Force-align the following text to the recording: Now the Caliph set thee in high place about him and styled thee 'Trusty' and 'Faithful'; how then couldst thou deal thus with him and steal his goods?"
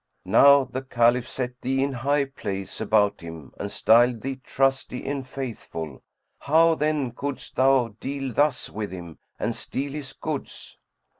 Now 0.25 0.63
the 0.63 0.81
Caliph 0.81 1.29
set 1.29 1.61
thee 1.61 1.83
in 1.83 1.93
high 1.93 2.25
place 2.25 2.81
about 2.81 3.21
him 3.21 3.53
and 3.59 3.71
styled 3.71 4.21
thee 4.21 4.41
'Trusty' 4.43 5.05
and 5.07 5.27
'Faithful'; 5.27 6.01
how 6.39 6.73
then 6.73 7.11
couldst 7.11 7.55
thou 7.55 7.89
deal 7.99 8.33
thus 8.33 8.67
with 8.67 8.91
him 8.91 9.19
and 9.37 9.53
steal 9.55 9.91
his 9.91 10.13
goods?" 10.13 10.79